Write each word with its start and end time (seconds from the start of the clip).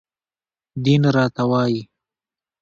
دين 0.83 1.01
راته 1.15 1.43
وايي 1.51 1.81